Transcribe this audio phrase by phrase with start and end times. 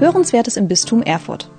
[0.00, 1.50] Hörenswertes im Bistum Erfurt.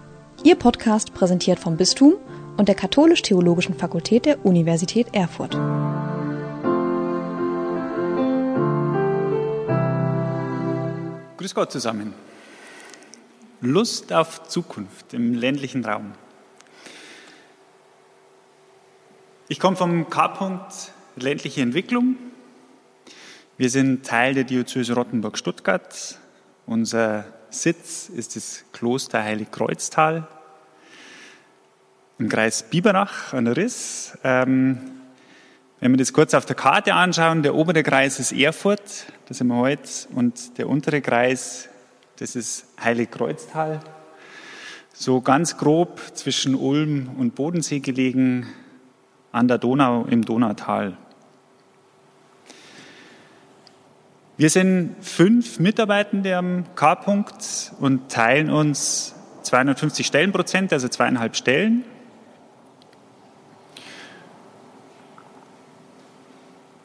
[0.46, 2.13] Ihr Podcast präsentiert vom Bistum
[2.55, 5.52] und der Katholisch-Theologischen Fakultät der Universität Erfurt.
[11.36, 12.14] Grüß Gott zusammen.
[13.60, 16.14] Lust auf Zukunft im ländlichen Raum.
[19.50, 22.15] Ich komme vom K-Punkt ländliche Entwicklung.
[23.57, 26.18] Wir sind Teil der Diözese Rottenburg-Stuttgart.
[26.65, 30.28] Unser Sitz ist das Kloster Heiligkreuztal
[32.20, 34.17] im Kreis Biberach an der Riss.
[34.23, 34.80] Ähm,
[35.80, 39.48] wenn wir das kurz auf der Karte anschauen, der obere Kreis ist Erfurt, da sind
[39.48, 41.70] wir heute, und der untere Kreis,
[42.17, 43.80] das ist Heiligkreuztal.
[44.94, 48.47] So ganz grob zwischen Ulm und Bodensee gelegen,
[49.31, 50.97] an der Donau im Donautal.
[54.39, 61.83] Wir sind fünf Mitarbeitende am K-Punkt und teilen uns 250 Stellenprozent, also zweieinhalb Stellen.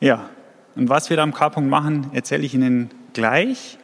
[0.01, 0.31] Ja,
[0.75, 3.79] und was wir da am K-Punkt machen, erzähle ich Ihnen gleich.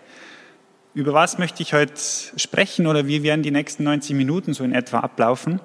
[0.92, 1.94] Über was möchte ich heute
[2.34, 5.60] sprechen oder wie werden die nächsten 90 Minuten so in etwa ablaufen?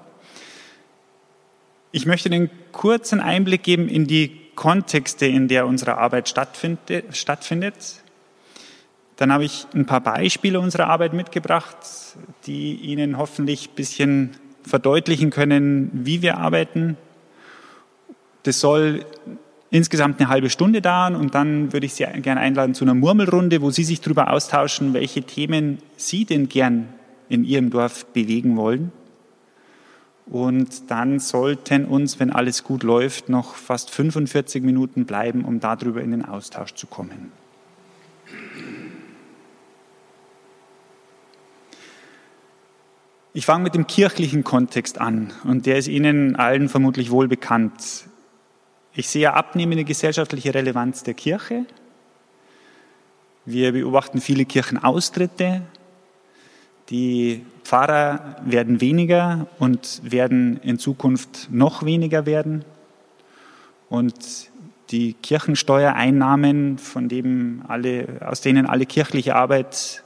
[1.91, 8.03] Ich möchte einen kurzen Einblick geben in die Kontexte, in der unsere Arbeit stattfindet.
[9.17, 11.77] Dann habe ich ein paar Beispiele unserer Arbeit mitgebracht,
[12.45, 14.31] die Ihnen hoffentlich ein bisschen
[14.63, 16.97] verdeutlichen können, wie wir arbeiten.
[18.43, 19.05] Das soll
[19.69, 23.61] insgesamt eine halbe Stunde dauern und dann würde ich Sie gerne einladen zu einer Murmelrunde,
[23.61, 26.89] wo Sie sich darüber austauschen, welche Themen Sie denn gern
[27.29, 28.91] in Ihrem Dorf bewegen wollen.
[30.27, 36.01] Und dann sollten uns, wenn alles gut läuft, noch fast 45 Minuten bleiben, um darüber
[36.01, 37.31] in den Austausch zu kommen.
[43.37, 48.05] Ich fange mit dem kirchlichen Kontext an und der ist Ihnen allen vermutlich wohl bekannt.
[48.93, 51.65] Ich sehe abnehmende gesellschaftliche Relevanz der Kirche.
[53.43, 55.63] Wir beobachten viele Kirchenaustritte.
[56.89, 62.63] Die Pfarrer werden weniger und werden in Zukunft noch weniger werden.
[63.89, 64.49] Und
[64.91, 70.04] die Kirchensteuereinnahmen, von dem alle, aus denen alle kirchliche Arbeit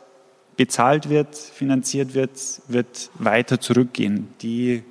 [0.59, 2.31] bezahlt wird, finanziert wird,
[2.67, 4.27] wird weiter zurückgehen.
[4.41, 4.83] Die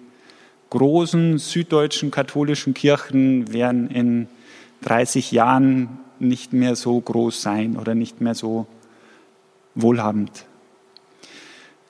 [0.71, 4.29] großen süddeutschen katholischen Kirchen werden in
[4.81, 8.67] 30 Jahren nicht mehr so groß sein oder nicht mehr so
[9.75, 10.47] wohlhabend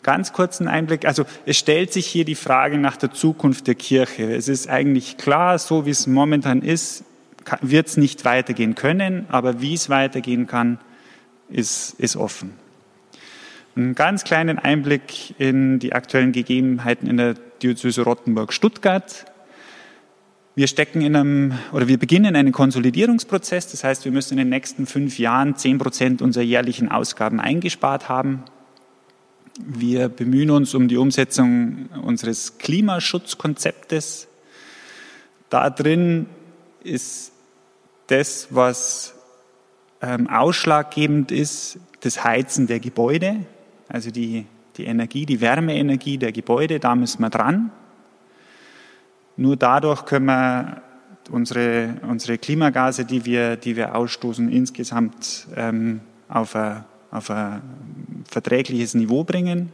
[0.02, 1.04] ganz kurzen Einblick.
[1.06, 4.34] Also es stellt sich hier die Frage nach der Zukunft der Kirche.
[4.34, 7.04] Es ist eigentlich klar, so wie es momentan ist,
[7.60, 10.78] wird es nicht weitergehen können, aber wie es weitergehen kann,
[11.50, 12.67] ist, ist offen.
[13.78, 19.24] Einen ganz kleinen Einblick in die aktuellen Gegebenheiten in der Diözese Rottenburg-Stuttgart.
[20.56, 23.70] Wir stecken in einem, oder wir beginnen einen Konsolidierungsprozess.
[23.70, 28.08] Das heißt, wir müssen in den nächsten fünf Jahren zehn Prozent unserer jährlichen Ausgaben eingespart
[28.08, 28.42] haben.
[29.64, 34.26] Wir bemühen uns um die Umsetzung unseres Klimaschutzkonzeptes.
[35.50, 36.26] Da drin
[36.82, 37.30] ist
[38.08, 39.14] das, was
[40.02, 43.46] ähm, ausschlaggebend ist, das Heizen der Gebäude,
[43.88, 47.70] also die, die Energie, die Wärmeenergie der Gebäude, da müssen wir dran.
[49.36, 50.82] Nur dadurch können wir
[51.30, 57.62] unsere, unsere Klimagase, die wir, die wir ausstoßen, insgesamt ähm, auf eine auf ein
[58.28, 59.72] verträgliches Niveau bringen.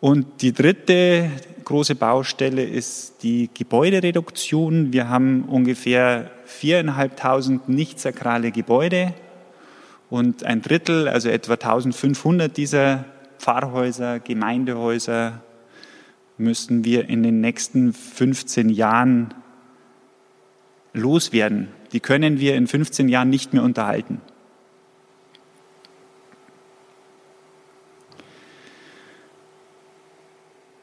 [0.00, 1.30] Und die dritte
[1.64, 4.92] große Baustelle ist die Gebäudereduktion.
[4.92, 9.14] Wir haben ungefähr viereinhalbtausend nicht sakrale Gebäude
[10.10, 13.04] und ein Drittel, also etwa 1500 dieser
[13.38, 15.40] Pfarrhäuser, Gemeindehäuser
[16.36, 19.32] müssen wir in den nächsten 15 Jahren
[20.92, 21.68] loswerden.
[21.92, 24.20] Die können wir in 15 Jahren nicht mehr unterhalten.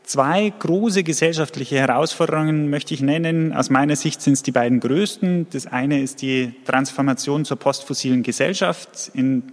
[0.07, 3.51] Zwei große gesellschaftliche Herausforderungen möchte ich nennen.
[3.51, 5.47] Aus meiner Sicht sind es die beiden größten.
[5.51, 9.43] Das eine ist die Transformation zur postfossilen Gesellschaft, in,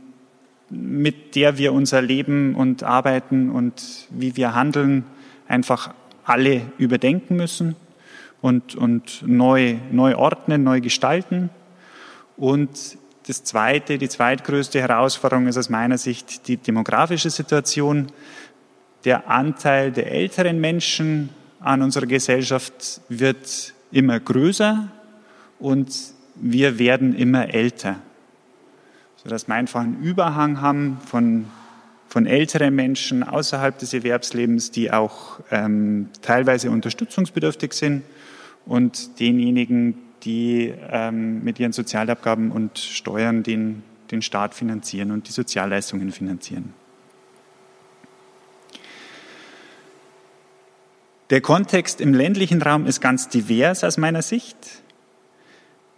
[0.71, 5.03] mit der wir unser Leben und Arbeiten und wie wir handeln
[5.49, 5.93] einfach
[6.23, 7.75] alle überdenken müssen
[8.41, 11.51] und, und neu, neu ordnen, neu gestalten.
[12.37, 12.97] Und
[13.27, 18.07] das zweite, die zweitgrößte Herausforderung ist aus meiner Sicht die demografische Situation
[19.05, 21.31] der Anteil der älteren Menschen
[21.61, 24.89] an unserer Gesellschaft wird immer größer
[25.59, 25.95] und
[26.37, 27.97] wir werden immer älter,
[29.17, 31.47] sodass wir einfach einen Überhang haben von
[32.15, 38.05] von älteren Menschen außerhalb des Erwerbslebens, die auch ähm, teilweise unterstützungsbedürftig sind
[38.67, 45.33] und denjenigen, die ähm, mit ihren Sozialabgaben und Steuern den, den Staat finanzieren und die
[45.33, 46.73] Sozialleistungen finanzieren.
[51.31, 54.57] Der Kontext im ländlichen Raum ist ganz divers aus meiner Sicht.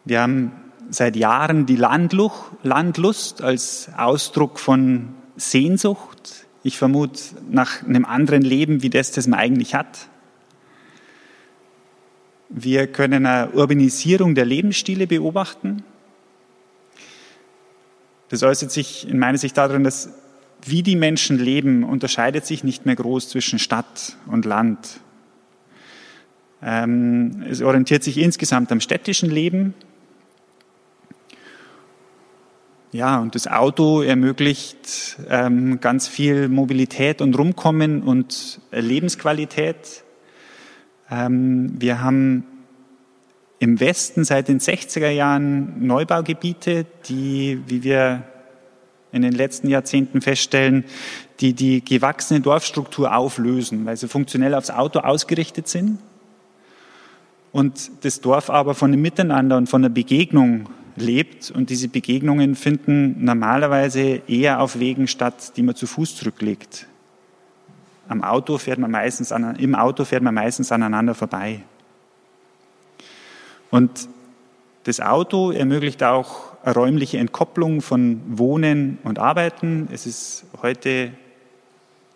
[0.05, 0.53] Wir haben
[0.91, 6.47] seit Jahren die Landlust als Ausdruck von Sehnsucht.
[6.63, 7.21] Ich vermute
[7.51, 10.09] nach einem anderen Leben wie das, das man eigentlich hat.
[12.49, 15.83] Wir können eine Urbanisierung der Lebensstile beobachten.
[18.29, 20.11] Das äußert sich in meiner Sicht darin, dass
[20.65, 25.01] wie die Menschen leben, unterscheidet sich nicht mehr groß zwischen Stadt und Land.
[26.63, 29.75] Ähm, es orientiert sich insgesamt am städtischen Leben.
[32.93, 40.03] Ja, und das Auto ermöglicht ähm, ganz viel Mobilität und Rumkommen und Lebensqualität.
[41.11, 42.45] Ähm, wir haben
[43.59, 48.23] im Westen seit den 60er Jahren Neubaugebiete, die, wie wir
[49.13, 50.85] in den letzten Jahrzehnten feststellen,
[51.41, 55.99] die die gewachsene Dorfstruktur auflösen, weil sie funktionell aufs Auto ausgerichtet sind
[57.57, 62.55] und das Dorf aber von dem Miteinander und von der Begegnung lebt und diese Begegnungen
[62.55, 66.87] finden normalerweise eher auf Wegen statt, die man zu Fuß zurücklegt.
[68.09, 71.61] Am Auto fährt man meistens an, Im Auto fährt man meistens aneinander vorbei.
[73.71, 74.07] Und
[74.85, 79.89] das Auto ermöglicht auch eine räumliche Entkopplung von Wohnen und Arbeiten.
[79.91, 81.11] Es ist heute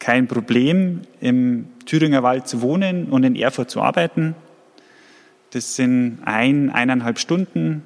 [0.01, 4.35] kein Problem, im Thüringer Wald zu wohnen und in Erfurt zu arbeiten.
[5.51, 7.83] Das sind ein, eineinhalb Stunden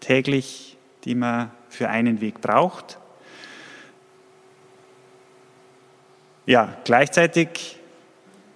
[0.00, 2.98] täglich, die man für einen Weg braucht.
[6.46, 7.78] Ja, gleichzeitig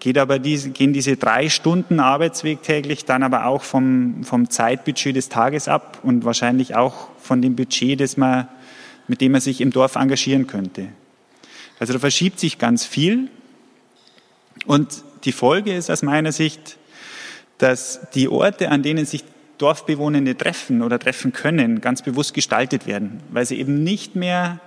[0.01, 5.17] geht aber diese, gehen diese drei Stunden Arbeitsweg täglich dann aber auch vom, vom Zeitbudget
[5.17, 8.49] des Tages ab und wahrscheinlich auch von dem Budget, das man,
[9.07, 10.89] mit dem man sich im Dorf engagieren könnte.
[11.79, 13.31] Also da verschiebt sich ganz viel.
[14.67, 16.77] Und die Folge ist aus meiner Sicht,
[17.59, 19.25] dass die Orte, an denen sich
[19.59, 24.61] Dorfbewohnende treffen oder treffen können, ganz bewusst gestaltet werden, weil sie eben nicht mehr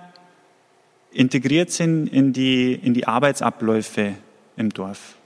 [1.10, 4.14] integriert sind in die, in die Arbeitsabläufe
[4.56, 5.16] im Dorf.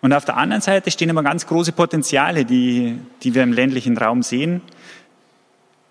[0.00, 3.98] Und auf der anderen Seite stehen aber ganz große Potenziale, die, die wir im ländlichen
[3.98, 4.60] Raum sehen.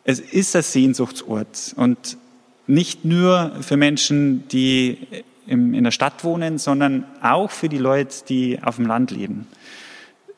[0.05, 2.17] Es ist ein Sehnsuchtsort und
[2.67, 4.99] nicht nur für Menschen, die
[5.47, 9.47] in der Stadt wohnen, sondern auch für die Leute, die auf dem Land leben.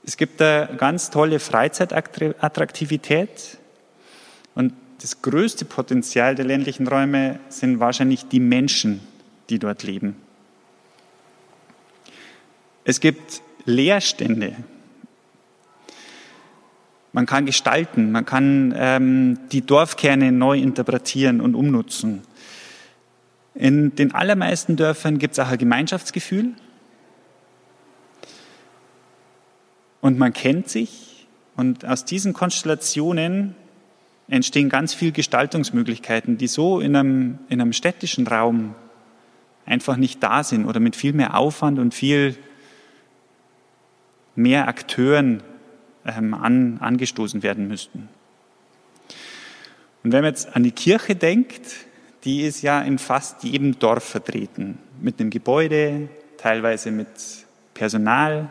[0.04, 3.57] Es gibt da ganz tolle Freizeitattraktivität
[4.56, 9.01] und das größte Potenzial der ländlichen Räume sind wahrscheinlich die Menschen,
[9.50, 10.15] die dort leben.
[12.83, 14.56] Es gibt Leerstände.
[17.12, 22.21] Man kann gestalten, man kann ähm, die Dorfkerne neu interpretieren und umnutzen.
[23.57, 26.54] In den allermeisten Dörfern gibt es auch ein Gemeinschaftsgefühl.
[30.00, 31.27] Und man kennt sich.
[31.56, 33.56] Und aus diesen Konstellationen
[34.27, 38.76] entstehen ganz viele Gestaltungsmöglichkeiten, die so in einem, in einem städtischen Raum
[39.66, 42.37] einfach nicht da sind oder mit viel mehr Aufwand und viel
[44.35, 45.42] mehr Akteuren
[46.06, 48.07] ähm, an, angestoßen werden müssten.
[50.04, 51.87] Und wenn man jetzt an die Kirche denkt,
[52.28, 57.07] die ist ja in fast jedem Dorf vertreten, mit einem Gebäude, teilweise mit
[57.74, 58.50] Personal.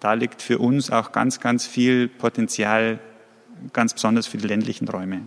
[0.00, 2.98] Da liegt für uns auch ganz, ganz viel Potenzial,
[3.72, 5.20] ganz besonders für die ländlichen Räume.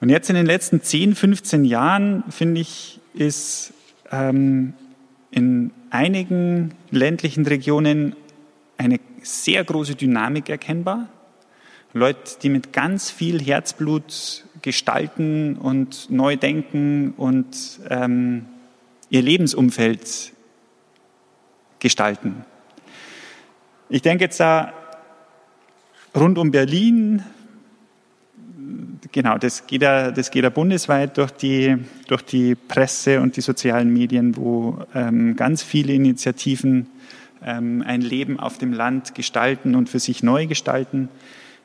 [0.00, 3.74] Und jetzt in den letzten 10, 15 Jahren, finde ich, ist
[4.10, 4.72] ähm,
[5.30, 8.16] in einigen ländlichen Regionen
[8.78, 11.10] eine sehr große Dynamik erkennbar.
[11.92, 18.46] Leute, die mit ganz viel Herzblut gestalten und neu denken und ähm,
[19.08, 20.32] ihr Lebensumfeld
[21.80, 22.44] gestalten.
[23.88, 24.72] Ich denke jetzt da
[26.14, 27.24] rund um Berlin,
[29.10, 33.40] genau, das geht ja, das geht ja bundesweit durch die, durch die Presse und die
[33.40, 36.86] sozialen Medien, wo ähm, ganz viele Initiativen
[37.44, 41.08] ähm, ein Leben auf dem Land gestalten und für sich neu gestalten.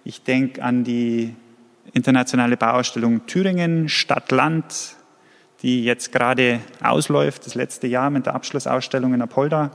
[0.07, 1.33] Ich denke an die
[1.93, 4.97] internationale Bauausstellung Thüringen, Stadt-Land,
[5.63, 9.71] die jetzt gerade ausläuft, das letzte Jahr mit der Abschlussausstellung in Apolda.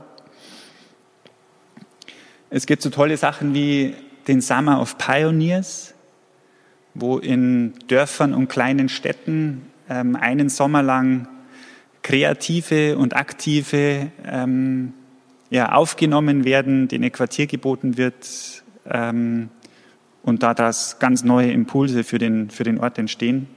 [2.49, 3.93] Es gibt so tolle Sachen wie
[4.29, 5.93] den Summer of Pioneers,
[6.93, 11.27] wo in Dörfern und kleinen Städten ähm, einen Sommer lang
[12.03, 14.93] kreative und aktive ähm,
[15.49, 19.49] ja, aufgenommen werden, denen Quartier geboten wird ähm,
[20.23, 23.47] und daraus ganz neue Impulse für den, für den Ort entstehen.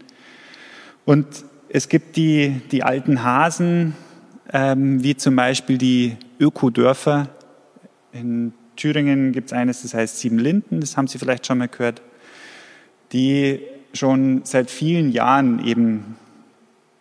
[1.05, 1.27] Und
[1.69, 3.95] es gibt die, die alten Hasen,
[4.53, 7.29] ähm, wie zum Beispiel die Ökodörfer.
[8.13, 12.03] In Thüringen gibt es eines, das heißt Siebenlinden, das haben Sie vielleicht schon mal gehört,
[13.13, 13.61] die
[13.93, 16.17] schon seit vielen Jahren eben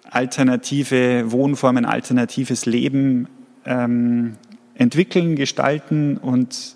[0.09, 3.27] alternative Wohnformen, alternatives Leben
[3.65, 4.37] ähm,
[4.75, 6.75] entwickeln, gestalten und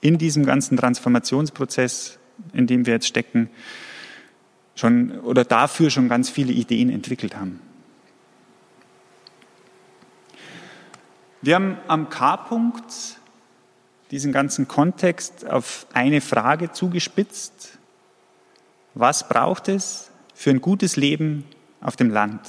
[0.00, 2.17] in diesem ganzen Transformationsprozess,
[2.52, 3.50] in dem wir jetzt stecken,
[4.74, 7.60] schon oder dafür schon ganz viele Ideen entwickelt haben.
[11.40, 13.18] Wir haben am K-Punkt
[14.10, 17.78] diesen ganzen Kontext auf eine Frage zugespitzt.
[18.94, 21.44] Was braucht es für ein gutes Leben
[21.80, 22.40] auf dem Land?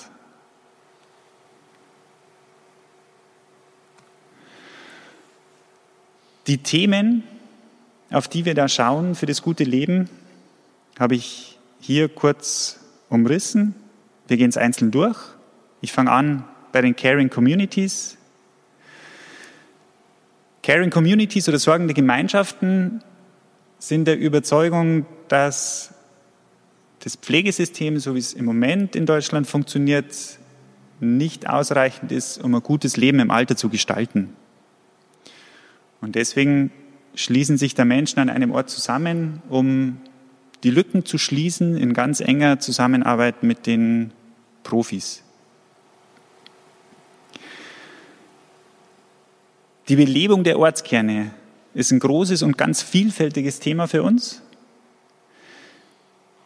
[6.48, 7.24] Die Themen,
[8.12, 10.10] auf die wir da schauen für das gute Leben,
[10.98, 13.76] habe ich hier kurz umrissen.
[14.28, 15.18] Wir gehen es einzeln durch.
[15.82, 18.18] Ich fange an bei den Caring Communities.
[20.64, 23.04] Caring Communities oder sorgende Gemeinschaften
[23.80, 25.94] sind der Überzeugung, dass
[27.00, 30.14] das Pflegesystem, so wie es im Moment in Deutschland funktioniert,
[31.00, 34.36] nicht ausreichend ist, um ein gutes Leben im Alter zu gestalten.
[36.02, 36.72] Und deswegen
[37.16, 39.98] schließen sich da Menschen an einem Ort zusammen, um
[40.64, 44.12] die Lücken zu schließen in ganz enger Zusammenarbeit mit den
[44.64, 45.24] Profis.
[49.88, 51.32] Die Belebung der Ortskerne
[51.74, 54.42] ist ein großes und ganz vielfältiges Thema für uns.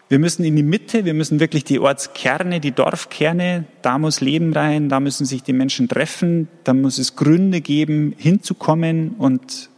[0.08, 4.54] Wir müssen in die Mitte, wir müssen wirklich die Ortskerne, die Dorfkerne, da muss Leben
[4.54, 9.70] rein, da müssen sich die Menschen treffen, da muss es Gründe geben, hinzukommen und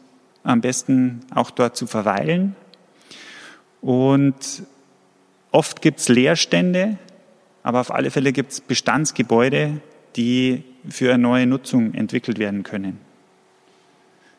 [0.45, 2.55] am besten auch dort zu verweilen.
[3.81, 4.63] Und
[5.51, 6.97] oft gibt es Leerstände,
[7.63, 9.81] aber auf alle Fälle gibt es Bestandsgebäude,
[10.15, 12.99] die für eine neue Nutzung entwickelt werden können.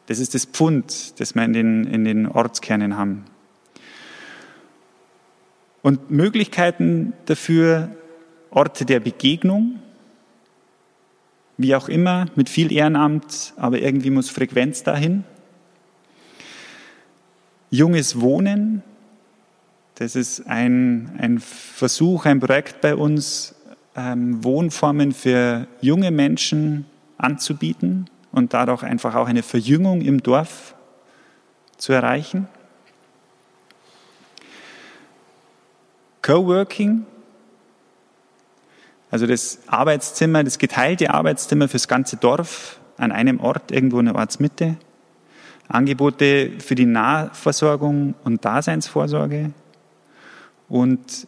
[0.07, 3.25] Das ist das Pfund, das wir in den, in den Ortskernen haben.
[5.83, 7.91] Und Möglichkeiten dafür,
[8.51, 9.81] Orte der Begegnung,
[11.59, 15.25] wie auch immer, mit viel Ehrenamt, aber irgendwie muss Frequenz dahin.
[17.71, 18.83] Junges Wohnen,
[19.97, 23.55] das ist ein, ein Versuch, ein Projekt bei uns,
[23.97, 26.87] ähm, Wohnformen für junge Menschen
[27.19, 30.75] anzubieten und dadurch einfach auch eine Verjüngung im Dorf
[31.79, 32.47] zu erreichen.
[36.23, 37.07] Coworking,
[39.11, 44.15] also das Arbeitszimmer, das geteilte Arbeitszimmer fürs ganze Dorf an einem Ort, irgendwo in der
[44.15, 44.77] Ortsmitte.
[45.69, 49.53] Angebote für die Nahversorgung und Daseinsvorsorge.
[50.69, 51.27] Und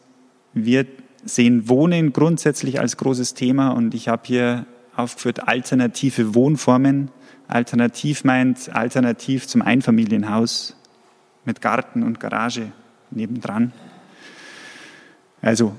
[0.54, 0.86] wir
[1.24, 4.66] sehen Wohnen grundsätzlich als großes Thema und ich habe hier
[4.96, 7.10] aufgeführt alternative Wohnformen.
[7.46, 10.76] Alternativ meint alternativ zum Einfamilienhaus
[11.44, 12.72] mit Garten und Garage
[13.10, 13.72] nebendran.
[15.40, 15.74] Also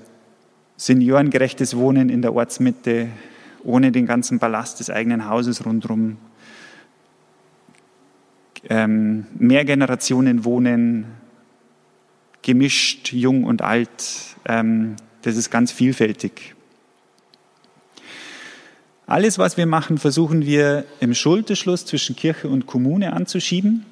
[0.78, 3.10] seniorengerechtes Wohnen in der Ortsmitte,
[3.64, 6.18] ohne den ganzen Ballast des eigenen Hauses rundherum.
[8.68, 11.06] Ähm, Generationen wohnen,
[12.42, 14.36] gemischt, jung und alt.
[14.46, 16.56] Ähm, das ist ganz vielfältig.
[19.06, 23.86] Alles, was wir machen, versuchen wir im Schulterschluss zwischen Kirche und Kommune anzuschieben,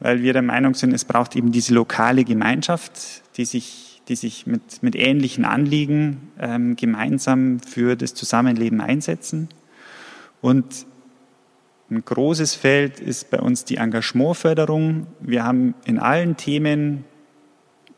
[0.00, 2.92] weil wir der Meinung sind, es braucht eben diese lokale Gemeinschaft,
[3.36, 9.48] die sich die sich mit, mit ähnlichen Anliegen ähm, gemeinsam für das Zusammenleben einsetzen.
[10.40, 10.86] Und
[11.90, 15.06] ein großes Feld ist bei uns die Engagementförderung.
[15.20, 17.04] Wir haben in allen Themen,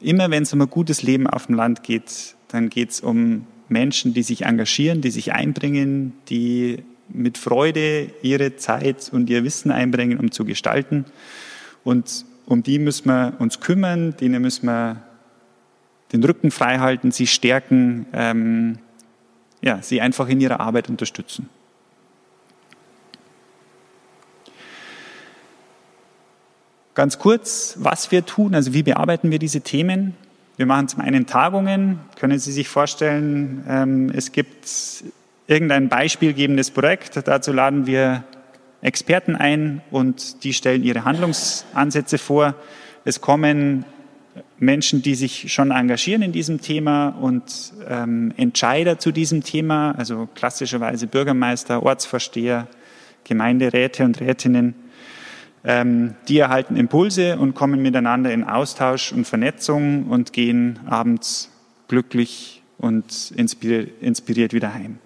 [0.00, 3.46] immer wenn es um ein gutes Leben auf dem Land geht, dann geht es um
[3.68, 9.70] Menschen, die sich engagieren, die sich einbringen, die mit Freude ihre Zeit und ihr Wissen
[9.70, 11.04] einbringen, um zu gestalten.
[11.84, 15.02] Und um die müssen wir uns kümmern, denen müssen wir
[16.12, 18.78] den Rücken frei halten, sie stärken, ähm,
[19.62, 21.48] ja, sie einfach in ihrer Arbeit unterstützen.
[26.96, 30.14] Ganz kurz, was wir tun, also wie bearbeiten wir diese Themen?
[30.56, 31.98] Wir machen zum einen Tagungen.
[32.18, 34.66] Können Sie sich vorstellen, ähm, es gibt
[35.46, 37.20] irgendein beispielgebendes Projekt.
[37.28, 38.24] Dazu laden wir
[38.80, 42.54] Experten ein und die stellen ihre Handlungsansätze vor.
[43.04, 43.84] Es kommen
[44.58, 50.30] Menschen, die sich schon engagieren in diesem Thema und ähm, Entscheider zu diesem Thema, also
[50.34, 52.66] klassischerweise Bürgermeister, Ortsvorsteher,
[53.24, 54.85] Gemeinderäte und Rätinnen,
[55.66, 61.50] die erhalten Impulse und kommen miteinander in Austausch und Vernetzung und gehen abends
[61.88, 65.00] glücklich und inspiriert wieder heim.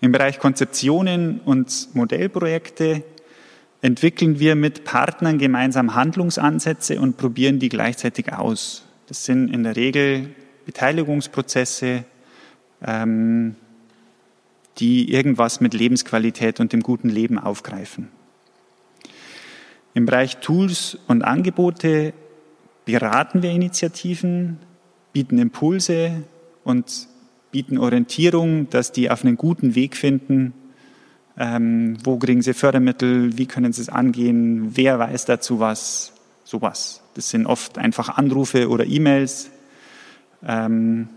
[0.00, 3.02] Im Bereich Konzeptionen und Modellprojekte
[3.80, 8.84] entwickeln wir mit Partnern gemeinsam Handlungsansätze und probieren die gleichzeitig aus.
[9.08, 10.30] Das sind in der Regel
[10.64, 12.04] Beteiligungsprozesse,
[12.86, 13.56] ähm,
[14.78, 18.08] die irgendwas mit Lebensqualität und dem guten Leben aufgreifen.
[19.94, 22.12] Im Bereich Tools und Angebote
[22.84, 24.58] beraten wir Initiativen,
[25.12, 26.24] bieten Impulse
[26.64, 27.08] und
[27.52, 30.52] bieten Orientierung, dass die auf einen guten Weg finden.
[31.38, 33.38] Ähm, wo kriegen sie Fördermittel?
[33.38, 34.76] Wie können sie es angehen?
[34.76, 36.12] Wer weiß dazu was?
[36.42, 37.00] Sowas.
[37.14, 39.50] Das sind oft einfach Anrufe oder E-Mails.
[40.44, 41.08] Ähm,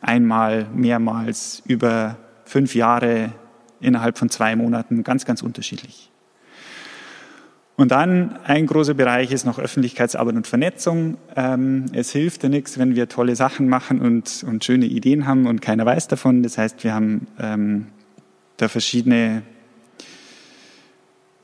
[0.00, 3.32] einmal, mehrmals, über fünf Jahre,
[3.80, 6.10] innerhalb von zwei Monaten, ganz, ganz unterschiedlich.
[7.76, 11.18] Und dann ein großer Bereich ist noch Öffentlichkeitsarbeit und Vernetzung.
[11.36, 15.46] Ähm, es hilft ja nichts, wenn wir tolle Sachen machen und, und schöne Ideen haben
[15.46, 16.42] und keiner weiß davon.
[16.42, 17.88] Das heißt, wir haben ähm,
[18.56, 19.42] da verschiedene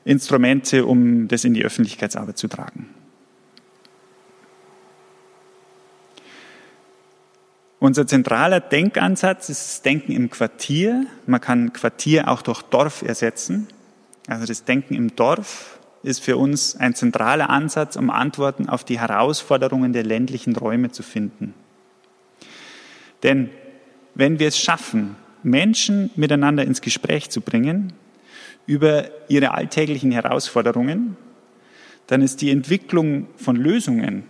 [0.05, 2.89] Instrumente, um das in die Öffentlichkeitsarbeit zu tragen.
[7.77, 11.05] Unser zentraler Denkansatz ist das Denken im Quartier.
[11.27, 13.67] Man kann Quartier auch durch Dorf ersetzen.
[14.27, 18.99] Also das Denken im Dorf ist für uns ein zentraler Ansatz, um Antworten auf die
[18.99, 21.53] Herausforderungen der ländlichen Räume zu finden.
[23.23, 23.49] Denn
[24.13, 27.93] wenn wir es schaffen, Menschen miteinander ins Gespräch zu bringen
[28.65, 31.17] über ihre alltäglichen Herausforderungen,
[32.07, 34.23] dann ist die Entwicklung von Lösungen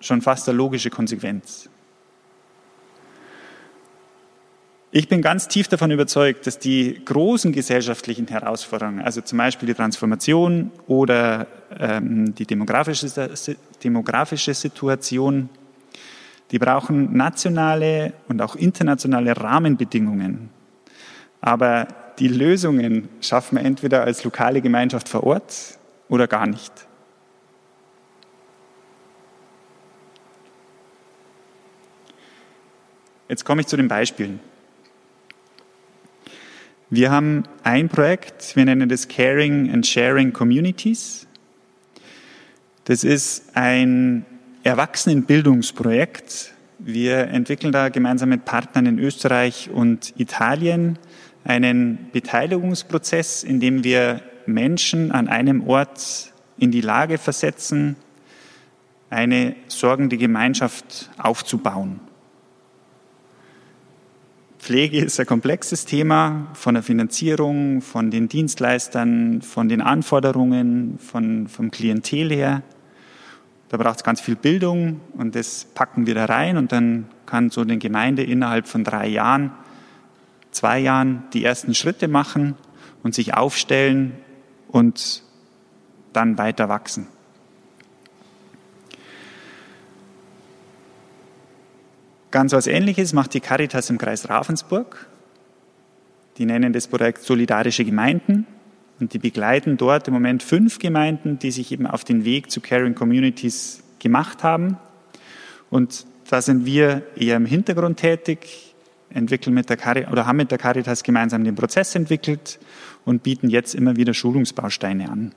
[0.00, 1.68] schon fast eine logische Konsequenz.
[4.98, 9.74] Ich bin ganz tief davon überzeugt, dass die großen gesellschaftlichen Herausforderungen, also zum Beispiel die
[9.74, 13.06] Transformation oder ähm, die demografische,
[13.84, 15.50] demografische Situation,
[16.50, 20.48] die brauchen nationale und auch internationale Rahmenbedingungen.
[21.42, 25.78] Aber die Lösungen schaffen wir entweder als lokale Gemeinschaft vor Ort
[26.08, 26.72] oder gar nicht.
[33.28, 34.40] Jetzt komme ich zu den Beispielen.
[36.96, 41.26] Wir haben ein Projekt, wir nennen das Caring and Sharing Communities.
[42.84, 44.24] Das ist ein
[44.62, 46.54] Erwachsenenbildungsprojekt.
[46.78, 50.98] Wir entwickeln da gemeinsam mit Partnern in Österreich und Italien
[51.44, 57.96] einen Beteiligungsprozess, in dem wir Menschen an einem Ort in die Lage versetzen,
[59.10, 62.00] eine sorgende Gemeinschaft aufzubauen.
[64.66, 71.46] Pflege ist ein komplexes Thema von der Finanzierung, von den Dienstleistern, von den Anforderungen, von,
[71.46, 72.62] vom Klientel her.
[73.68, 77.50] Da braucht es ganz viel Bildung und das packen wir da rein und dann kann
[77.50, 79.52] so eine Gemeinde innerhalb von drei Jahren,
[80.50, 82.56] zwei Jahren die ersten Schritte machen
[83.04, 84.16] und sich aufstellen
[84.66, 85.22] und
[86.12, 87.06] dann weiter wachsen.
[92.30, 95.06] Ganz was Ähnliches macht die Caritas im Kreis Ravensburg.
[96.38, 98.46] Die nennen das Projekt Solidarische Gemeinden
[98.98, 102.60] und die begleiten dort im Moment fünf Gemeinden, die sich eben auf den Weg zu
[102.60, 104.76] Caring Communities gemacht haben.
[105.70, 108.74] Und da sind wir eher im Hintergrund tätig,
[109.10, 112.58] entwickeln mit der Caritas, oder haben mit der Caritas gemeinsam den Prozess entwickelt
[113.04, 115.32] und bieten jetzt immer wieder Schulungsbausteine an.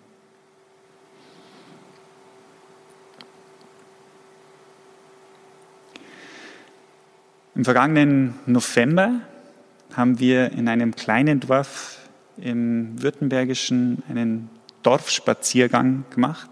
[7.59, 9.19] Im vergangenen November
[9.93, 14.49] haben wir in einem kleinen Dorf im Württembergischen einen
[14.81, 16.49] Dorfspaziergang gemacht.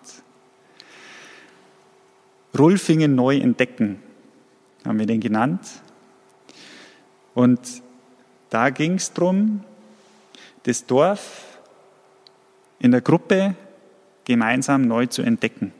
[2.59, 4.03] Rulfingen neu entdecken,
[4.83, 5.61] haben wir den genannt.
[7.33, 7.61] Und
[8.49, 9.63] da ging es darum,
[10.63, 11.57] das Dorf
[12.79, 13.55] in der Gruppe
[14.25, 15.71] gemeinsam neu zu entdecken.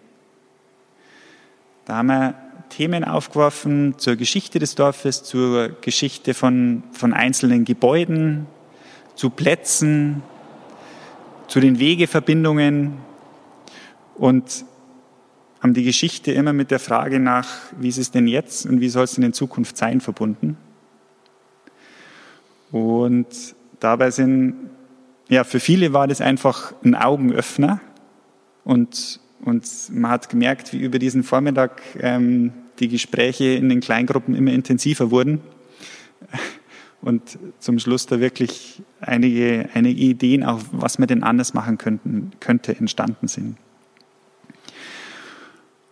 [1.84, 8.46] Da haben wir Themen aufgeworfen zur Geschichte des Dorfes, zur Geschichte von, von einzelnen Gebäuden,
[9.16, 10.22] zu Plätzen,
[11.48, 12.98] zu den Wegeverbindungen
[14.16, 14.66] und
[15.62, 17.48] haben die Geschichte immer mit der Frage nach,
[17.80, 20.58] wie ist es denn jetzt und wie soll es denn in Zukunft sein, verbunden.
[22.72, 23.28] Und
[23.80, 24.70] dabei sind,
[25.30, 27.80] ja, für viele war das einfach ein Augenöffner
[28.64, 34.36] und Und man hat gemerkt, wie über diesen Vormittag ähm, die Gespräche in den Kleingruppen
[34.36, 35.42] immer intensiver wurden
[37.02, 42.32] und zum Schluss da wirklich einige, einige Ideen, auch was wir denn anders machen könnten,
[42.40, 43.58] könnte, entstanden sind.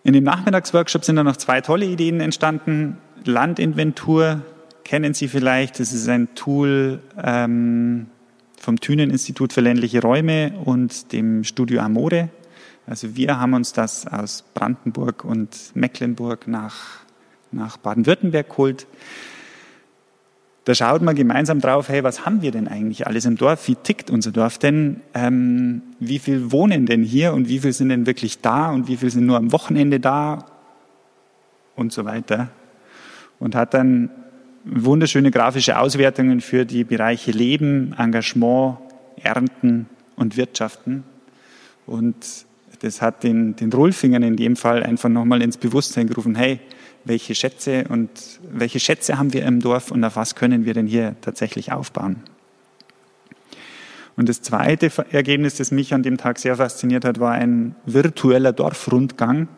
[0.03, 2.97] In dem Nachmittagsworkshop sind dann noch zwei tolle Ideen entstanden.
[3.23, 4.43] Landinventur
[4.83, 8.07] kennen Sie vielleicht, das ist ein Tool ähm,
[8.59, 12.29] vom Thünen-Institut für ländliche Räume und dem Studio Amore.
[12.87, 16.99] Also wir haben uns das aus Brandenburg und Mecklenburg nach,
[17.51, 18.85] nach Baden-Württemberg geholt.
[20.65, 23.67] Da schaut man gemeinsam drauf, hey, was haben wir denn eigentlich alles im Dorf?
[23.67, 25.01] Wie tickt unser Dorf denn?
[25.13, 28.97] Ähm, wie viel wohnen denn hier und wie viel sind denn wirklich da und wie
[28.97, 30.45] viel sind nur am Wochenende da?
[31.75, 32.49] Und so weiter.
[33.39, 34.09] Und hat dann
[34.63, 38.77] wunderschöne grafische Auswertungen für die Bereiche Leben, Engagement,
[39.21, 41.03] Ernten und Wirtschaften.
[41.85, 42.44] Und
[42.79, 46.59] das hat den, den Rohlfingern in dem Fall einfach nochmal ins Bewusstsein gerufen, hey,
[47.03, 48.09] welche Schätze und
[48.51, 52.23] welche Schätze haben wir im Dorf und auf was können wir denn hier tatsächlich aufbauen.
[54.17, 58.53] Und das zweite Ergebnis, das mich an dem Tag sehr fasziniert hat, war ein virtueller
[58.53, 59.49] Dorfrundgang.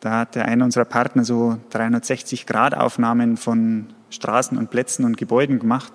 [0.00, 5.92] Da hat der eine unserer Partner so 360-Grad-Aufnahmen von Straßen und Plätzen und Gebäuden gemacht.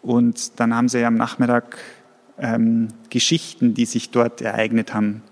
[0.00, 1.76] Und dann haben sie am Nachmittag
[2.40, 5.22] ähm, Geschichten, die sich dort ereignet haben,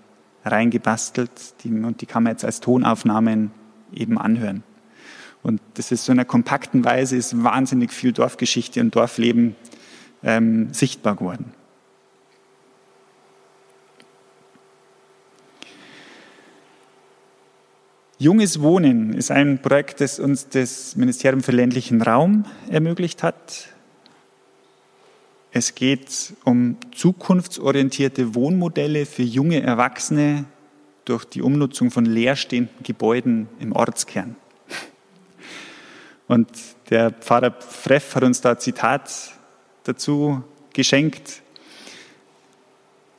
[0.45, 1.31] reingebastelt
[1.63, 3.51] die, und die kann man jetzt als Tonaufnahmen
[3.93, 4.63] eben anhören.
[5.41, 9.55] Und das ist so in einer kompakten Weise, ist wahnsinnig viel Dorfgeschichte und Dorfleben
[10.23, 11.53] ähm, sichtbar geworden.
[18.21, 23.69] Junges Wohnen ist ein Projekt, das uns das Ministerium für ländlichen Raum ermöglicht hat.
[25.51, 30.45] Es geht um zukunftsorientierte Wohnmodelle für junge Erwachsene
[31.05, 34.35] durch die Umnutzung von leerstehenden Gebäuden im Ortskern.
[36.27, 36.47] Und
[36.91, 39.33] der Pfarrer Freff hat uns da ein Zitat
[39.85, 41.41] dazu geschenkt.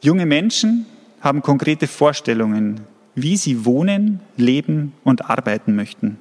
[0.00, 0.86] Junge Menschen
[1.20, 2.82] haben konkrete Vorstellungen,
[3.16, 6.18] wie sie wohnen, leben und arbeiten möchten.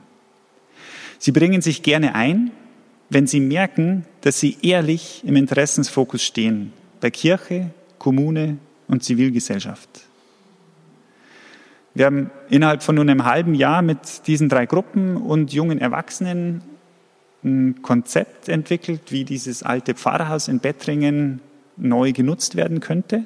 [1.19, 2.49] Sie bringen sich gerne ein
[3.09, 9.89] wenn sie merken, dass sie ehrlich im Interessensfokus stehen bei Kirche, Kommune und Zivilgesellschaft.
[11.95, 16.61] Wir haben innerhalb von nur einem halben Jahr mit diesen drei Gruppen und jungen Erwachsenen
[17.43, 21.41] ein Konzept entwickelt, wie dieses alte Pfarrhaus in Bettringen
[21.77, 23.23] neu genutzt werden könnte.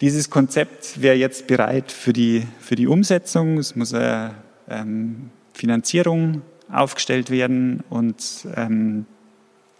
[0.00, 3.58] Dieses Konzept wäre jetzt bereit für die, für die Umsetzung.
[3.58, 4.34] Es muss eine
[4.68, 9.06] ähm, Finanzierung aufgestellt werden und ähm,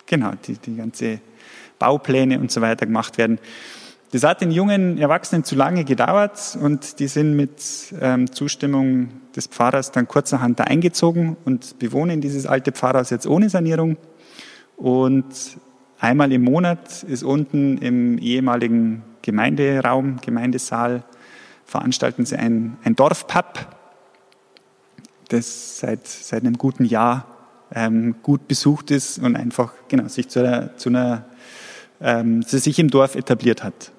[0.07, 1.21] genau, die, die ganze
[1.79, 3.39] Baupläne und so weiter gemacht werden.
[4.13, 9.49] Das hat den jungen Erwachsenen zu lange gedauert und die sind mit ähm, Zustimmung des
[9.49, 13.97] Pfarrers dann kurzerhand da eingezogen und bewohnen dieses alte Pfarrhaus jetzt ohne Sanierung.
[14.77, 15.25] Und
[15.99, 21.03] einmal im Monat ist unten im ehemaligen Gemeinderaum, Gemeindesaal,
[21.65, 23.67] veranstalten sie ein, ein Dorfpub
[25.35, 27.27] das seit, seit einem guten Jahr
[27.75, 31.25] ähm, gut besucht ist und einfach genau, sich zu einer, zu einer
[32.01, 33.91] ähm, sich im Dorf etabliert hat.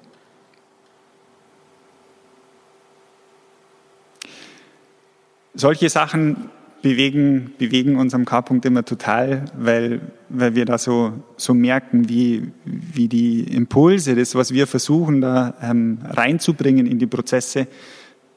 [5.53, 6.49] Solche Sachen
[6.81, 12.51] bewegen, bewegen uns am K-Punkt immer total, weil, weil wir da so, so merken, wie,
[12.65, 17.67] wie die Impulse, das, was wir versuchen, da ähm, reinzubringen in die Prozesse,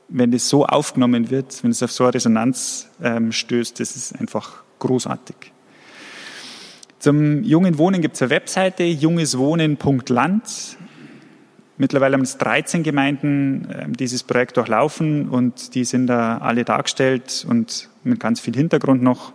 [0.09, 4.18] wenn das so aufgenommen wird, wenn es auf so eine Resonanz ähm, stößt, das ist
[4.18, 5.37] einfach großartig.
[6.99, 10.77] Zum jungen Wohnen gibt es eine Webseite, jungeswohnen.land.
[11.77, 17.47] Mittlerweile haben es 13 Gemeinden äh, dieses Projekt durchlaufen und die sind da alle dargestellt
[17.49, 19.33] und mit ganz viel Hintergrund noch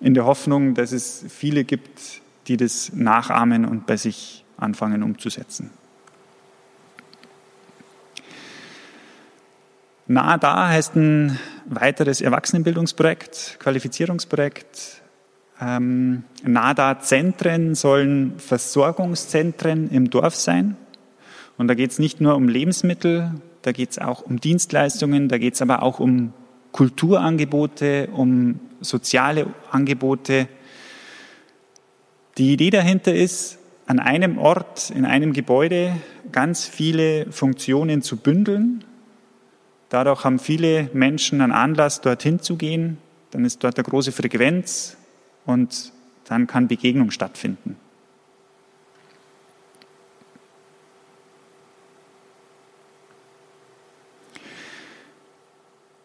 [0.00, 5.70] in der Hoffnung, dass es viele gibt, die das nachahmen und bei sich anfangen umzusetzen.
[10.06, 15.00] Nahe da heißt ein weiteres Erwachsenenbildungsprojekt, Qualifizierungsprojekt.
[15.60, 20.76] Ähm, NADA-Zentren sollen Versorgungszentren im Dorf sein.
[21.56, 23.30] Und da geht es nicht nur um Lebensmittel,
[23.62, 26.34] da geht es auch um Dienstleistungen, da geht es aber auch um
[26.72, 30.48] Kulturangebote, um soziale Angebote.
[32.36, 35.96] Die Idee dahinter ist, an einem Ort, in einem Gebäude
[36.30, 38.84] ganz viele Funktionen zu bündeln
[39.94, 42.98] Dadurch haben viele Menschen einen Anlass, dorthin zu gehen.
[43.30, 44.96] Dann ist dort eine große Frequenz
[45.46, 45.92] und
[46.24, 47.76] dann kann Begegnung stattfinden.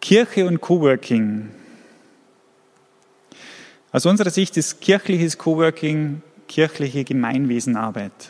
[0.01, 1.49] Kirche und Coworking.
[3.91, 8.29] Aus unserer Sicht ist kirchliches Coworking kirchliche Gemeinwesenarbeit.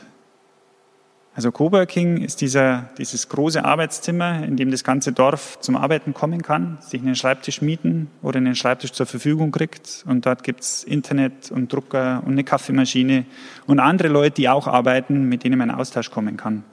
[1.39, 6.41] Also Coworking ist dieser, dieses große Arbeitszimmer, in dem das ganze Dorf zum Arbeiten kommen
[6.41, 10.03] kann, sich einen Schreibtisch mieten oder einen Schreibtisch zur Verfügung kriegt.
[10.05, 13.23] Und dort gibt's Internet und Drucker und eine Kaffeemaschine
[13.67, 16.65] und andere Leute, die auch arbeiten, mit denen man in Austausch kommen kann.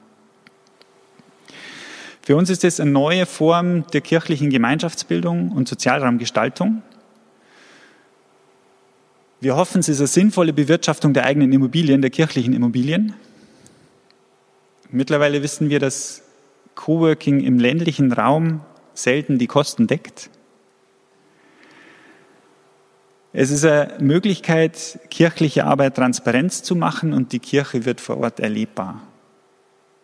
[2.22, 6.82] Für uns ist das eine neue Form der kirchlichen Gemeinschaftsbildung und Sozialraumgestaltung.
[9.40, 13.14] Wir hoffen, es ist eine sinnvolle Bewirtschaftung der eigenen Immobilien, der kirchlichen Immobilien.
[14.90, 16.22] Mittlerweile wissen wir, dass
[16.74, 18.60] Coworking im ländlichen Raum
[18.94, 20.30] selten die Kosten deckt.
[23.32, 28.40] Es ist eine Möglichkeit, kirchliche Arbeit Transparenz zu machen und die Kirche wird vor Ort
[28.40, 29.02] erlebbar.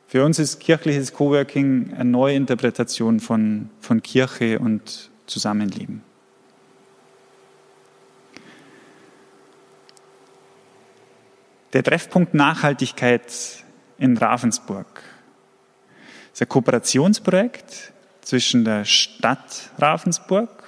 [0.07, 6.03] Für uns ist kirchliches Coworking eine neue Interpretation von, von Kirche und Zusammenleben.
[11.73, 13.65] Der Treffpunkt Nachhaltigkeit
[14.03, 14.87] in Ravensburg.
[16.33, 20.65] Das ist ein Kooperationsprojekt zwischen der Stadt Ravensburg,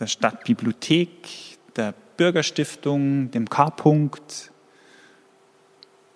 [0.00, 4.50] der Stadtbibliothek, der Bürgerstiftung, dem K-Punkt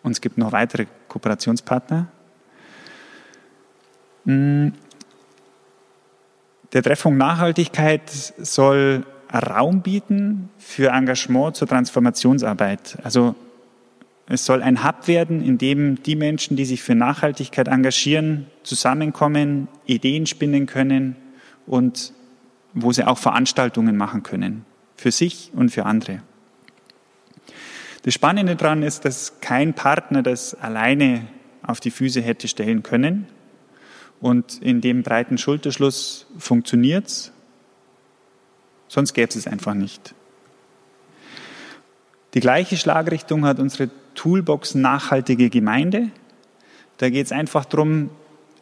[0.02, 2.08] und es gibt noch weitere Kooperationspartner.
[4.24, 4.68] Mm.
[6.72, 12.98] Der Treffpunkt Nachhaltigkeit soll Raum bieten für Engagement zur Transformationsarbeit.
[13.02, 13.34] Also
[14.28, 19.68] es soll ein Hub werden, in dem die Menschen, die sich für Nachhaltigkeit engagieren, zusammenkommen,
[19.86, 21.16] Ideen spinnen können
[21.66, 22.12] und
[22.74, 24.64] wo sie auch Veranstaltungen machen können.
[24.96, 26.22] Für sich und für andere.
[28.02, 31.26] Das Spannende daran ist, dass kein Partner das alleine
[31.62, 33.26] auf die Füße hätte stellen können.
[34.20, 37.32] Und in dem breiten Schulterschluss funktioniert es.
[38.88, 40.14] Sonst gäbe es es einfach nicht.
[42.34, 46.10] Die gleiche Schlagrichtung hat unsere Toolbox Nachhaltige Gemeinde.
[46.98, 48.10] Da geht es einfach darum,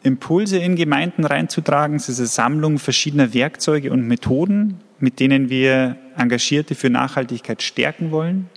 [0.03, 1.95] Impulse in Gemeinden reinzutragen.
[1.95, 8.11] Es ist eine Sammlung verschiedener Werkzeuge und Methoden, mit denen wir Engagierte für Nachhaltigkeit stärken
[8.11, 8.49] wollen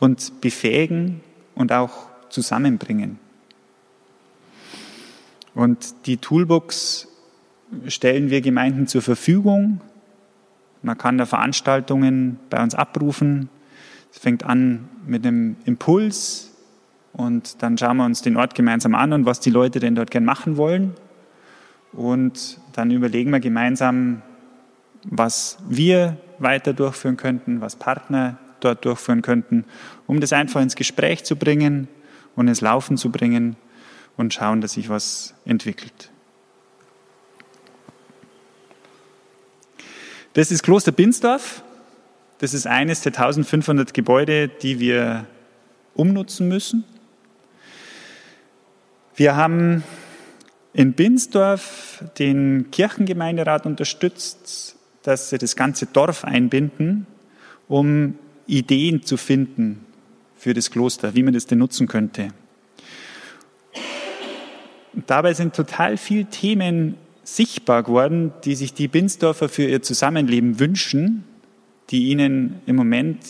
[0.00, 1.20] und befähigen
[1.54, 3.20] und auch zusammenbringen.
[5.54, 7.08] Und die Toolbox
[7.86, 9.80] stellen wir Gemeinden zur Verfügung.
[10.82, 13.48] Man kann da Veranstaltungen bei uns abrufen.
[14.12, 16.52] Es fängt an mit einem Impuls
[17.12, 20.10] und dann schauen wir uns den Ort gemeinsam an und was die Leute denn dort
[20.10, 20.94] gern machen wollen.
[21.92, 24.22] Und dann überlegen wir gemeinsam,
[25.04, 29.64] was wir weiter durchführen könnten, was Partner dort durchführen könnten,
[30.06, 31.88] um das einfach ins Gespräch zu bringen
[32.36, 33.56] und ins Laufen zu bringen
[34.16, 36.10] und schauen, dass sich was entwickelt.
[40.34, 41.62] Das ist Kloster Binsdorf.
[42.38, 45.26] Das ist eines der 1500 Gebäude, die wir
[45.94, 46.84] umnutzen müssen.
[49.16, 49.82] Wir haben
[50.72, 57.08] in Binsdorf den Kirchengemeinderat unterstützt, dass sie das ganze Dorf einbinden,
[57.66, 59.84] um Ideen zu finden
[60.36, 62.28] für das Kloster, wie man das denn nutzen könnte.
[65.06, 71.24] dabei sind total viele Themen sichtbar geworden, die sich die Binsdorfer für ihr Zusammenleben wünschen
[71.90, 73.20] die ihnen im Moment,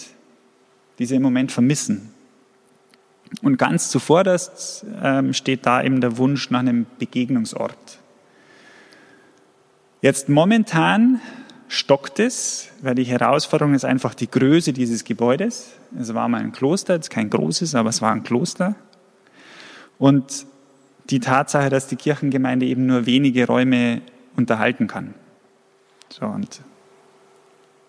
[0.99, 2.13] die sie im Moment vermissen.
[3.43, 7.99] Und ganz zuvorderst ähm, steht da eben der Wunsch nach einem Begegnungsort.
[10.01, 11.21] Jetzt momentan
[11.69, 15.73] stockt es, weil die Herausforderung ist einfach die Größe dieses Gebäudes.
[15.99, 18.75] Es war mal ein Kloster, jetzt kein großes, aber es war ein Kloster.
[19.99, 20.47] Und
[21.11, 24.03] die Tatsache, dass die Kirchengemeinde eben nur wenige Räume
[24.37, 25.15] unterhalten kann.
[26.11, 26.61] So, und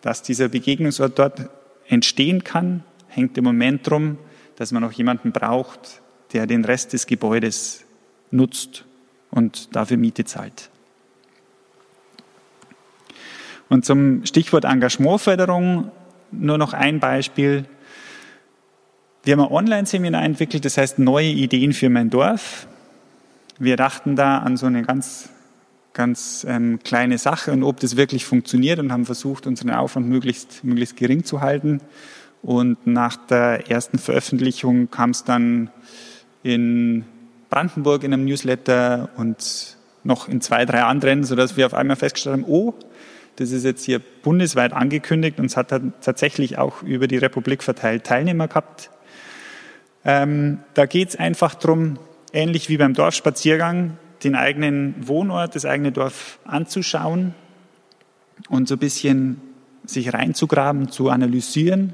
[0.01, 1.49] dass dieser Begegnungsort dort
[1.87, 4.17] entstehen kann, hängt im Moment darum,
[4.55, 6.01] dass man noch jemanden braucht,
[6.33, 7.85] der den Rest des Gebäudes
[8.31, 8.85] nutzt
[9.31, 10.69] und dafür Miete zahlt.
[13.69, 15.91] Und zum Stichwort Engagementförderung
[16.31, 17.65] nur noch ein Beispiel.
[19.23, 22.67] Wir haben ein Online-Seminar entwickelt, das heißt neue Ideen für mein Dorf.
[23.59, 25.29] Wir dachten da an so eine ganz
[25.99, 30.63] ganz ähm, kleine Sache und ob das wirklich funktioniert und haben versucht, unseren Aufwand möglichst,
[30.63, 31.81] möglichst gering zu halten.
[32.41, 35.69] Und nach der ersten Veröffentlichung kam es dann
[36.41, 37.03] in
[37.49, 42.37] Brandenburg in einem Newsletter und noch in zwei, drei anderen, sodass wir auf einmal festgestellt
[42.37, 42.75] haben, oh,
[43.35, 45.67] das ist jetzt hier bundesweit angekündigt und es hat
[45.99, 48.89] tatsächlich auch über die Republik verteilt Teilnehmer gehabt.
[50.05, 51.99] Ähm, da geht es einfach darum,
[52.31, 57.33] ähnlich wie beim Dorfspaziergang, den eigenen Wohnort, das eigene Dorf anzuschauen
[58.49, 59.41] und so ein bisschen
[59.85, 61.93] sich reinzugraben, zu analysieren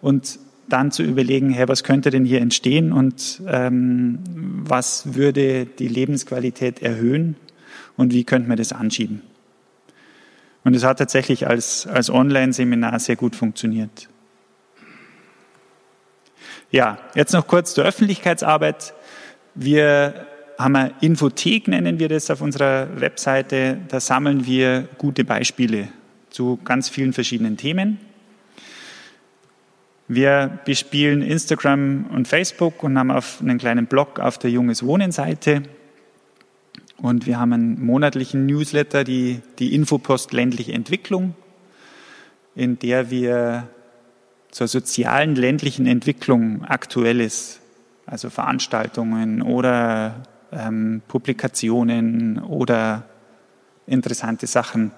[0.00, 4.18] und dann zu überlegen, hey, was könnte denn hier entstehen und ähm,
[4.64, 7.36] was würde die Lebensqualität erhöhen
[7.96, 9.22] und wie könnte man das anschieben.
[10.64, 14.08] Und es hat tatsächlich als, als Online-Seminar sehr gut funktioniert.
[16.70, 18.94] Ja, jetzt noch kurz zur Öffentlichkeitsarbeit.
[19.54, 20.26] Wir
[20.58, 23.78] haben eine Infothek, nennen wir das auf unserer Webseite.
[23.88, 25.88] Da sammeln wir gute Beispiele
[26.30, 27.98] zu ganz vielen verschiedenen Themen.
[30.06, 35.12] Wir bespielen Instagram und Facebook und haben auf einen kleinen Blog auf der Junges Wohnen
[35.12, 35.62] Seite.
[36.98, 41.34] Und wir haben einen monatlichen Newsletter, die, die Infopost ländliche Entwicklung,
[42.54, 43.68] in der wir
[44.50, 47.60] zur sozialen ländlichen Entwicklung Aktuelles,
[48.06, 50.22] also Veranstaltungen oder
[50.54, 53.04] ähm, Publikationen oder
[53.86, 54.92] interessante Sachen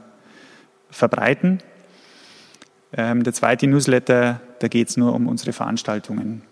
[0.90, 1.58] verbreiten.
[2.92, 6.42] Ähm, der zweite Newsletter, da geht es nur um unsere Veranstaltungen.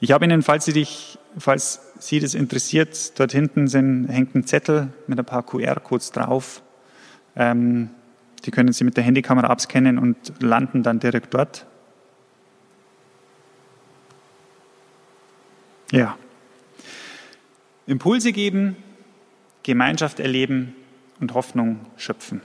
[0.00, 4.46] Ich habe Ihnen, falls Sie, dich, falls Sie das interessiert, dort hinten sind, hängt ein
[4.46, 6.62] Zettel mit ein paar QR-Codes drauf.
[7.34, 7.90] Ähm,
[8.44, 11.66] die können Sie mit der Handykamera abscannen und landen dann direkt dort.
[15.90, 16.16] Ja.
[17.88, 18.76] Impulse geben,
[19.62, 20.76] Gemeinschaft erleben
[21.20, 22.42] und Hoffnung schöpfen.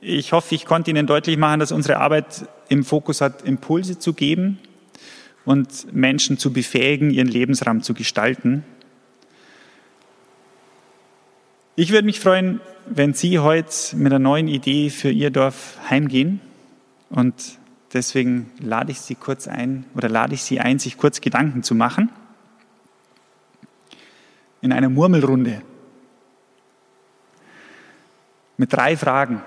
[0.00, 4.14] Ich hoffe, ich konnte Ihnen deutlich machen, dass unsere Arbeit im Fokus hat, Impulse zu
[4.14, 4.58] geben
[5.44, 8.64] und Menschen zu befähigen, ihren Lebensraum zu gestalten.
[11.76, 16.40] Ich würde mich freuen, wenn Sie heute mit einer neuen Idee für Ihr Dorf heimgehen.
[17.10, 17.34] Und
[17.92, 21.74] deswegen lade ich Sie kurz ein oder lade ich Sie ein, sich kurz Gedanken zu
[21.74, 22.10] machen.
[24.64, 25.60] In einer Murmelrunde.
[28.56, 29.42] Mit drei Fragen.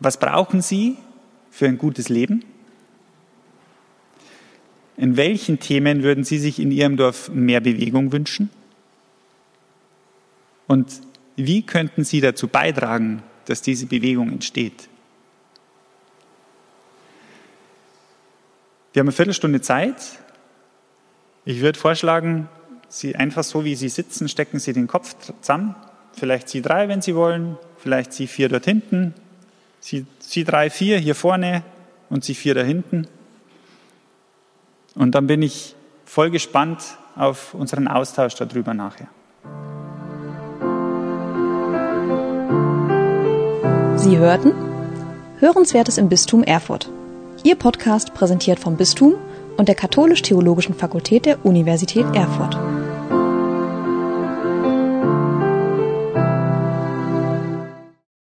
[0.00, 0.96] Was brauchen Sie
[1.50, 2.46] für ein gutes Leben?
[4.96, 8.48] In welchen Themen würden Sie sich in Ihrem Dorf mehr Bewegung wünschen?
[10.66, 11.02] Und
[11.36, 14.88] wie könnten Sie dazu beitragen, dass diese Bewegung entsteht?
[18.94, 20.20] Wir haben eine Viertelstunde Zeit.
[21.44, 22.48] Ich würde vorschlagen,
[22.88, 25.74] Sie einfach so, wie Sie sitzen, stecken Sie den Kopf zusammen.
[26.12, 27.58] Vielleicht Sie drei, wenn Sie wollen.
[27.78, 29.14] Vielleicht Sie vier dort hinten.
[29.80, 31.62] Sie, Sie drei, vier hier vorne
[32.10, 33.06] und Sie vier da hinten.
[34.94, 36.82] Und dann bin ich voll gespannt
[37.16, 39.08] auf unseren Austausch darüber nachher.
[43.96, 44.52] Sie hörten
[45.38, 46.90] Hörenswertes im Bistum Erfurt.
[47.42, 49.14] Ihr Podcast präsentiert vom Bistum
[49.56, 52.56] und der Katholisch-Theologischen Fakultät der Universität Erfurt.